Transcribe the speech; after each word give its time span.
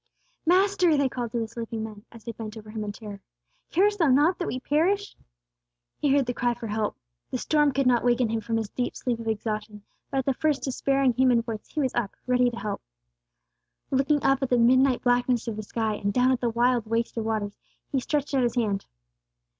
"Master!" 0.47 0.97
they 0.97 1.07
called 1.09 1.31
to 1.31 1.37
the 1.37 1.47
sleeping 1.47 1.83
man, 1.83 2.03
as 2.11 2.23
they 2.23 2.31
bent 2.31 2.57
over 2.57 2.71
Him 2.71 2.83
in 2.83 2.91
terror. 2.91 3.21
"Carest 3.69 3.99
Thou 3.99 4.07
not 4.07 4.39
that 4.39 4.47
we 4.47 4.59
perish?" 4.59 5.15
He 5.99 6.11
heard 6.11 6.25
the 6.25 6.33
cry 6.33 6.55
for 6.55 6.65
help. 6.65 6.97
The 7.29 7.37
storm 7.37 7.71
could 7.71 7.85
not 7.85 8.03
waken 8.03 8.27
Him 8.29 8.41
from 8.41 8.57
His 8.57 8.67
deep 8.71 8.95
sleep 8.95 9.19
of 9.19 9.27
exhaustion, 9.27 9.83
but 10.09 10.17
at 10.17 10.25
the 10.25 10.33
first 10.33 10.63
despairing 10.63 11.13
human 11.13 11.43
voice, 11.43 11.67
He 11.67 11.81
was 11.81 11.93
up, 11.93 12.15
ready 12.25 12.49
to 12.49 12.57
help. 12.57 12.81
Looking 13.91 14.23
up 14.23 14.41
at 14.41 14.49
the 14.49 14.57
midnight 14.57 15.03
blackness 15.03 15.47
of 15.47 15.55
the 15.55 15.61
sky, 15.61 15.93
and 15.93 16.11
down 16.11 16.31
at 16.31 16.41
the 16.41 16.49
wild 16.49 16.87
waste 16.87 17.15
of 17.15 17.25
waters, 17.25 17.55
He 17.91 17.99
stretched 17.99 18.33
out 18.33 18.41
His 18.41 18.55
hand. 18.55 18.87